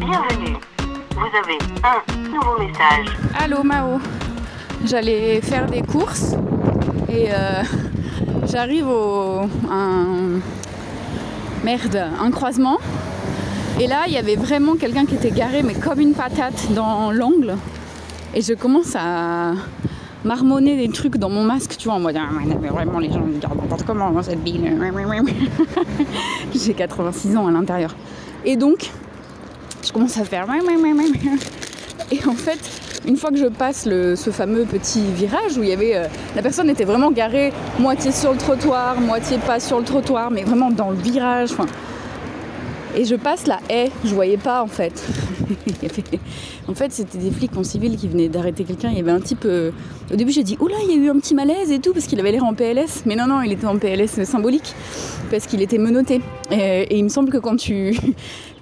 [0.00, 0.56] Bienvenue.
[1.10, 3.14] Vous avez un nouveau message.
[3.38, 4.00] Allô Mao.
[4.86, 6.34] J'allais faire des courses
[7.06, 7.62] et euh,
[8.50, 10.40] j'arrive au un
[11.62, 12.78] merde, un croisement.
[13.78, 17.12] Et là, il y avait vraiment quelqu'un qui était garé mais comme une patate dans
[17.12, 17.56] l'angle.
[18.34, 19.52] Et je commence à
[20.24, 23.22] marmonner des trucs dans mon masque, tu vois, en mode ah, mais vraiment les gens
[23.22, 24.62] regardent n'importe comment dans cette ville.
[26.54, 27.94] J'ai 86 ans à l'intérieur.
[28.46, 28.90] Et donc,
[29.90, 30.46] je commence à faire
[32.12, 32.58] et en fait,
[33.08, 36.42] une fois que je passe ce fameux petit virage où il y avait euh, la
[36.42, 40.70] personne était vraiment garée moitié sur le trottoir, moitié pas sur le trottoir, mais vraiment
[40.70, 41.50] dans le virage.
[42.96, 45.04] Et je passe la haie, je voyais pas en fait.
[46.68, 48.90] en fait, c'était des flics en civil qui venaient d'arrêter quelqu'un.
[48.90, 49.44] Il y avait un type.
[49.44, 49.70] Euh,
[50.12, 52.06] au début, j'ai dit Oula, il y a eu un petit malaise et tout, parce
[52.06, 53.04] qu'il avait l'air en PLS.
[53.06, 54.74] Mais non, non, il était en PLS symbolique,
[55.30, 56.20] parce qu'il était menotté.
[56.50, 57.96] Et, il me semble que quand tu.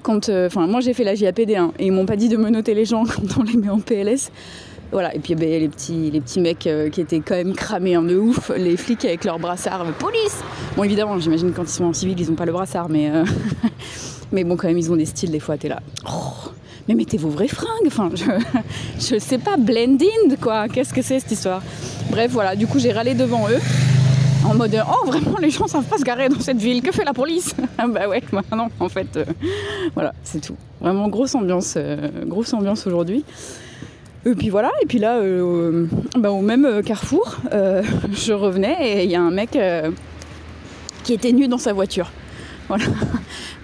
[0.00, 2.36] Quand, euh, enfin, moi j'ai fait la JAPD hein, et ils m'ont pas dit de
[2.36, 4.30] menoter les gens quand on les met en PLS.
[4.92, 7.96] Voilà, et puis ben, les, petits, les petits mecs euh, qui étaient quand même cramés
[7.96, 10.40] en de ouf, les flics avec leur brassard, police
[10.76, 13.10] Bon, évidemment, j'imagine quand ils sont en civil, ils ont pas le brassard, mais.
[14.32, 15.80] Mais bon, quand même, ils ont des styles, des fois, t'es là.
[16.06, 16.50] Oh,
[16.88, 17.86] mais mettez vos vraies fringues.
[17.86, 18.24] Enfin, je,
[19.14, 20.68] je sais pas, blending, quoi.
[20.68, 21.62] Qu'est-ce que c'est cette histoire?
[22.10, 23.60] Bref, voilà, du coup, j'ai râlé devant eux.
[24.46, 27.04] En mode, oh vraiment, les gens savent pas se garer dans cette ville, que fait
[27.04, 27.54] la police?
[27.88, 29.24] Bah ouais, non, en fait, euh,
[29.94, 30.56] voilà, c'est tout.
[30.80, 33.24] Vraiment grosse ambiance, euh, grosse ambiance aujourd'hui.
[34.24, 39.10] Et puis voilà, et puis là, euh, bah, au même carrefour, je revenais et il
[39.10, 39.58] y a un mec
[41.04, 42.10] qui était nu dans sa voiture.
[42.68, 42.84] Voilà.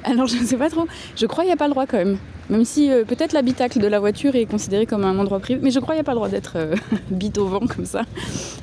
[0.04, 0.86] Alors je ne sais pas trop.
[1.16, 2.18] Je crois qu'il n'y a pas le droit quand même.
[2.50, 5.60] Même si euh, peut-être l'habitacle de la voiture est considéré comme un endroit privé.
[5.62, 6.74] Mais je crois qu'il n'y a pas le droit d'être euh,
[7.10, 8.02] bite au vent comme ça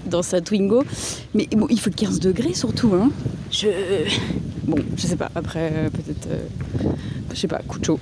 [0.05, 0.83] dans sa Twingo.
[1.33, 2.93] Mais bon, il faut 15 degrés surtout.
[2.93, 3.09] Hein.
[3.51, 3.67] Je...
[4.63, 5.29] Bon, je sais pas.
[5.35, 6.27] Après, euh, peut-être...
[7.31, 7.99] je sais pas, coup de chaud.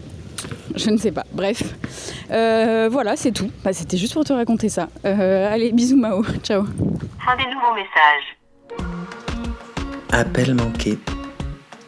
[0.76, 1.26] Je ne sais pas.
[1.34, 1.64] Bref.
[2.30, 3.50] voilà, c'est tout.
[3.64, 4.90] Bah, C'était juste pour te raconter ça.
[5.04, 6.24] allez, bisous Mao.
[6.44, 6.66] Ciao.
[6.66, 8.38] Fin des nouveaux messages.
[10.12, 10.98] Appel manqué